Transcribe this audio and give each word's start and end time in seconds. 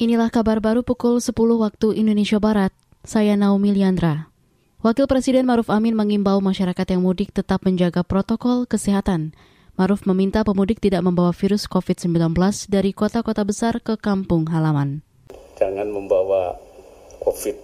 Inilah 0.00 0.32
kabar 0.32 0.64
baru 0.64 0.80
pukul 0.80 1.20
10 1.20 1.36
waktu 1.60 1.92
Indonesia 1.92 2.40
Barat. 2.40 2.72
Saya 3.04 3.36
Naomi 3.36 3.68
Liandra. 3.76 4.32
Wakil 4.80 5.04
Presiden 5.04 5.44
Maruf 5.44 5.68
Amin 5.68 5.92
mengimbau 5.92 6.40
masyarakat 6.40 6.96
yang 6.96 7.04
mudik 7.04 7.36
tetap 7.36 7.60
menjaga 7.68 8.00
protokol 8.00 8.64
kesehatan. 8.64 9.36
Maruf 9.76 10.08
meminta 10.08 10.40
pemudik 10.40 10.80
tidak 10.80 11.04
membawa 11.04 11.36
virus 11.36 11.68
COVID-19 11.68 12.32
dari 12.72 12.96
kota-kota 12.96 13.44
besar 13.44 13.84
ke 13.84 14.00
kampung 14.00 14.48
halaman. 14.48 15.04
Jangan 15.60 15.92
membawa 15.92 16.56
COVID 17.20 17.56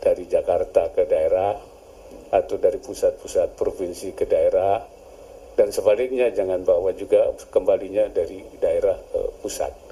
dari 0.00 0.24
Jakarta 0.24 0.88
ke 0.96 1.04
daerah 1.04 1.52
atau 2.32 2.56
dari 2.56 2.80
pusat-pusat 2.80 3.60
provinsi 3.60 4.16
ke 4.16 4.24
daerah 4.24 4.80
dan 5.52 5.68
sebaliknya 5.68 6.32
jangan 6.32 6.64
bawa 6.64 6.96
juga 6.96 7.28
kembalinya 7.52 8.08
dari 8.08 8.40
daerah 8.56 8.96
ke 9.12 9.20
pusat. 9.44 9.87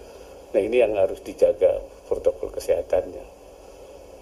Nah 0.56 0.64
ini 0.64 0.80
yang 0.80 0.96
harus 0.96 1.20
dijaga 1.20 1.84
protokol 2.08 2.48
kesehatannya. 2.48 3.20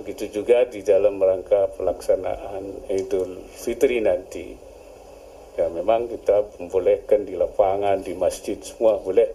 Begitu 0.02 0.42
juga 0.42 0.66
di 0.66 0.83
dalam 0.83 1.23
rangka 1.23 1.70
pelaksanaan 1.79 2.91
Idul 2.91 3.38
Fitri 3.55 4.02
nanti. 4.02 4.51
Ya 5.55 5.70
memang 5.70 6.11
kita 6.11 6.59
membolehkan 6.59 7.23
di 7.23 7.39
lapangan, 7.39 8.02
di 8.02 8.19
masjid 8.19 8.59
semua 8.59 8.98
boleh. 8.98 9.30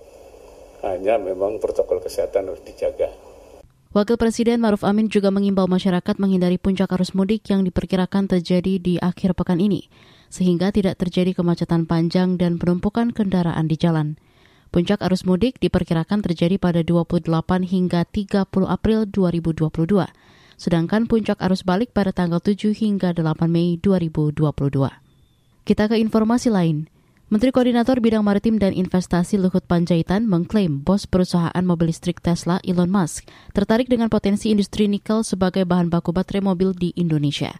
Hanya 0.83 1.15
memang 1.15 1.63
protokol 1.63 2.03
kesehatan 2.03 2.51
harus 2.51 2.67
dijaga. 2.67 3.07
Wakil 3.95 4.19
Presiden 4.19 4.59
Maruf 4.59 4.83
Amin 4.83 5.07
juga 5.07 5.31
mengimbau 5.31 5.71
masyarakat 5.71 6.19
menghindari 6.19 6.59
puncak 6.59 6.91
arus 6.99 7.15
mudik 7.15 7.47
yang 7.47 7.63
diperkirakan 7.63 8.27
terjadi 8.27 8.75
di 8.75 8.99
akhir 8.99 9.39
pekan 9.39 9.63
ini, 9.63 9.87
sehingga 10.27 10.75
tidak 10.75 10.99
terjadi 10.99 11.31
kemacetan 11.31 11.87
panjang 11.87 12.35
dan 12.35 12.59
penumpukan 12.59 13.15
kendaraan 13.15 13.71
di 13.71 13.79
jalan. 13.79 14.19
Puncak 14.69 15.01
arus 15.01 15.25
mudik 15.25 15.57
diperkirakan 15.57 16.21
terjadi 16.21 16.61
pada 16.61 16.85
28 16.85 17.25
hingga 17.65 18.05
30 18.05 18.45
April 18.69 19.09
2022, 19.09 19.65
sedangkan 20.61 21.09
puncak 21.09 21.41
arus 21.41 21.65
balik 21.65 21.89
pada 21.89 22.13
tanggal 22.13 22.37
7 22.37 22.77
hingga 22.77 23.17
8 23.17 23.49
Mei 23.49 23.81
2022. 23.81 24.45
Kita 25.65 25.89
ke 25.89 25.97
informasi 25.97 26.53
lain. 26.53 26.85
Menteri 27.33 27.49
Koordinator 27.49 27.97
Bidang 27.97 28.21
Maritim 28.21 28.61
dan 28.61 28.73
Investasi 28.73 29.41
Luhut 29.41 29.65
Panjaitan 29.65 30.25
mengklaim 30.29 30.81
bos 30.81 31.09
perusahaan 31.09 31.61
mobil 31.61 31.89
listrik 31.93 32.21
Tesla 32.21 32.57
Elon 32.65 32.89
Musk 32.89 33.25
tertarik 33.53 33.85
dengan 33.85 34.09
potensi 34.09 34.49
industri 34.49 34.89
nikel 34.89 35.21
sebagai 35.21 35.65
bahan 35.65 35.93
baku 35.93 36.09
baterai 36.09 36.41
mobil 36.45 36.73
di 36.73 36.89
Indonesia. 36.97 37.57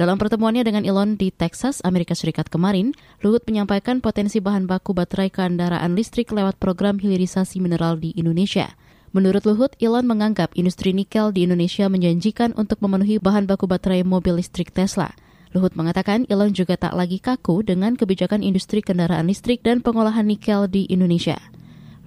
Dalam 0.00 0.16
pertemuannya 0.16 0.64
dengan 0.64 0.88
Elon 0.88 1.20
di 1.20 1.28
Texas, 1.28 1.84
Amerika 1.84 2.16
Serikat 2.16 2.48
kemarin, 2.48 2.96
Luhut 3.20 3.44
menyampaikan 3.44 4.00
potensi 4.00 4.40
bahan 4.40 4.64
baku 4.64 4.96
baterai 4.96 5.28
kendaraan 5.28 5.92
listrik 5.92 6.32
lewat 6.32 6.56
program 6.56 6.96
hilirisasi 6.96 7.60
mineral 7.60 8.00
di 8.00 8.16
Indonesia. 8.16 8.72
Menurut 9.12 9.44
Luhut, 9.44 9.76
Elon 9.76 10.08
menganggap 10.08 10.56
industri 10.56 10.96
nikel 10.96 11.36
di 11.36 11.44
Indonesia 11.44 11.84
menjanjikan 11.92 12.56
untuk 12.56 12.80
memenuhi 12.80 13.20
bahan 13.20 13.44
baku 13.44 13.68
baterai 13.68 14.00
mobil 14.00 14.40
listrik 14.40 14.72
Tesla. 14.72 15.12
Luhut 15.52 15.76
mengatakan 15.76 16.24
Elon 16.32 16.56
juga 16.56 16.80
tak 16.80 16.96
lagi 16.96 17.20
kaku 17.20 17.60
dengan 17.60 17.92
kebijakan 17.92 18.40
industri 18.40 18.80
kendaraan 18.80 19.28
listrik 19.28 19.60
dan 19.60 19.84
pengolahan 19.84 20.24
nikel 20.24 20.64
di 20.64 20.88
Indonesia. 20.88 21.36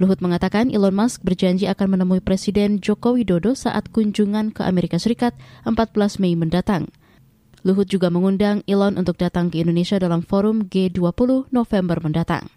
Luhut 0.02 0.17
mengatakan 0.17 0.73
Elon 0.73 0.97
Musk 0.97 1.21
berjanji 1.21 1.69
akan 1.69 1.94
menemui 1.94 2.25
Presiden 2.25 2.81
Joko 2.81 3.14
Widodo 3.14 3.53
saat 3.53 3.94
kunjungan 3.94 4.49
ke 4.49 4.66
Amerika 4.66 4.97
Serikat 4.97 5.38
14 5.69 6.17
Mei 6.17 6.33
mendatang. 6.33 6.89
Luhut 7.64 7.88
juga 7.88 8.11
mengundang 8.11 8.59
Elon 8.67 9.00
untuk 9.00 9.16
datang 9.16 9.47
ke 9.47 9.64
Indonesia 9.64 9.95
dalam 9.95 10.19
forum 10.19 10.67
G20 10.67 11.47
November 11.56 11.97
mendatang. 12.03 12.52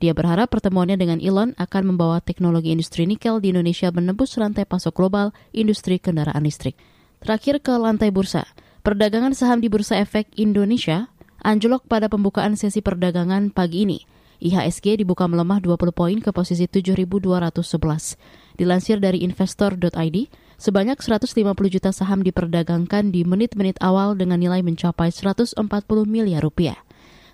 Dia 0.00 0.12
berharap 0.12 0.52
pertemuannya 0.52 0.96
dengan 0.96 1.20
Elon 1.20 1.52
akan 1.56 1.82
membawa 1.92 2.24
teknologi 2.24 2.72
industri 2.72 3.04
nikel 3.04 3.40
di 3.40 3.52
Indonesia 3.52 3.92
menembus 3.92 4.36
rantai 4.36 4.64
pasok 4.64 4.96
global 4.96 5.32
industri 5.52 6.00
kendaraan 6.00 6.40
listrik. 6.44 6.76
Terakhir 7.20 7.60
ke 7.64 7.72
lantai 7.76 8.12
bursa. 8.12 8.44
Perdagangan 8.84 9.32
saham 9.32 9.60
di 9.60 9.68
Bursa 9.68 9.98
Efek 9.98 10.30
Indonesia 10.40 11.08
anjlok 11.42 11.84
pada 11.90 12.08
pembukaan 12.08 12.54
sesi 12.54 12.80
perdagangan 12.84 13.50
pagi 13.52 13.88
ini. 13.88 13.98
IHSG 14.40 15.00
dibuka 15.00 15.24
melemah 15.24 15.64
20 15.64 15.96
poin 15.96 16.16
ke 16.20 16.30
posisi 16.32 16.68
7.211. 16.68 18.20
Dilansir 18.60 19.00
dari 19.00 19.24
investor.id, 19.24 20.16
Sebanyak 20.56 20.96
150 21.04 21.36
juta 21.68 21.92
saham 21.92 22.24
diperdagangkan 22.24 23.12
di 23.12 23.28
menit-menit 23.28 23.76
awal 23.84 24.16
dengan 24.16 24.40
nilai 24.40 24.64
mencapai 24.64 25.12
140 25.12 25.60
miliar 26.08 26.40
rupiah. 26.40 26.80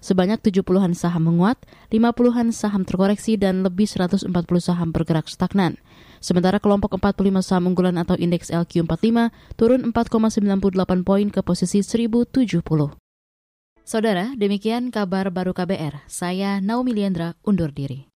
Sebanyak 0.03 0.43
70-an 0.43 0.99
saham 0.99 1.31
menguat, 1.31 1.63
50-an 1.95 2.51
saham 2.51 2.83
terkoreksi, 2.83 3.39
dan 3.39 3.63
lebih 3.63 3.87
140 3.87 4.27
saham 4.59 4.91
bergerak 4.91 5.31
stagnan. 5.31 5.79
Sementara 6.19 6.59
kelompok 6.59 6.99
45 6.99 7.39
saham 7.47 7.71
unggulan 7.71 7.95
atau 7.95 8.19
indeks 8.19 8.51
LQ45 8.51 9.31
turun 9.55 9.87
4,98 9.95 11.07
poin 11.07 11.27
ke 11.31 11.39
posisi 11.47 11.87
1070. 11.87 12.99
Saudara, 13.87 14.35
demikian 14.35 14.91
kabar 14.91 15.31
baru 15.31 15.55
KBR. 15.55 16.11
Saya 16.11 16.59
Naomi 16.59 16.99
Liandra 16.99 17.39
undur 17.47 17.71
diri. 17.71 18.11